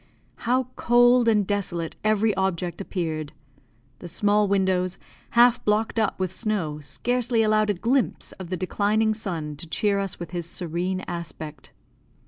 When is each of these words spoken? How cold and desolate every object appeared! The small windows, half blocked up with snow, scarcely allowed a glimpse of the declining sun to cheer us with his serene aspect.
How 0.49 0.63
cold 0.75 1.27
and 1.27 1.45
desolate 1.45 1.95
every 2.03 2.33
object 2.33 2.81
appeared! 2.81 3.33
The 3.99 4.07
small 4.07 4.47
windows, 4.47 4.97
half 5.37 5.63
blocked 5.63 5.99
up 5.99 6.19
with 6.19 6.31
snow, 6.31 6.79
scarcely 6.79 7.43
allowed 7.43 7.69
a 7.69 7.75
glimpse 7.75 8.31
of 8.41 8.49
the 8.49 8.57
declining 8.57 9.13
sun 9.13 9.57
to 9.57 9.67
cheer 9.69 9.99
us 9.99 10.19
with 10.19 10.31
his 10.31 10.49
serene 10.49 11.01
aspect. 11.01 11.71